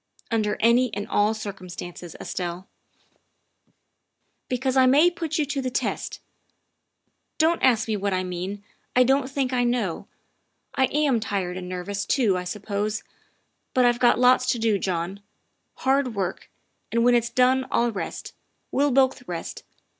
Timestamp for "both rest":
18.89-19.63